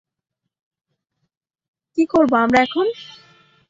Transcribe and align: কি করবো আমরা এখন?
কি 1.97 2.03
করবো 2.11 2.35
আমরা 2.43 2.59
এখন? 2.61 2.87